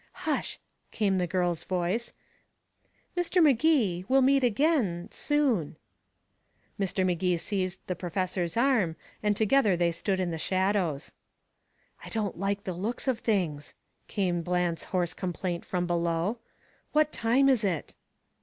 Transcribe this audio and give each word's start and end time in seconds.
"Hush," 0.25 0.59
came 0.89 1.19
the 1.19 1.27
girl's 1.27 1.63
voice. 1.63 2.11
"Mr. 3.15 3.39
Magee 3.39 4.03
we'll 4.07 4.23
meet 4.23 4.43
again 4.43 5.09
soon." 5.11 5.75
Mr. 6.79 7.05
Magee 7.05 7.37
seized 7.37 7.85
the 7.85 7.95
professor's 7.95 8.57
arm, 8.57 8.95
and 9.21 9.37
together 9.37 9.77
they 9.77 9.91
stood 9.91 10.19
in 10.19 10.31
the 10.31 10.39
shadows. 10.39 11.11
"I 12.03 12.09
don't 12.09 12.39
like 12.39 12.63
the 12.63 12.73
looks 12.73 13.07
of 13.07 13.19
things," 13.19 13.75
came 14.07 14.41
Bland's 14.41 14.85
hoarse 14.85 15.13
complaint 15.13 15.65
from 15.65 15.85
below. 15.85 16.39
"What 16.93 17.11
time 17.11 17.47
is 17.47 17.63
it?" 17.63 17.93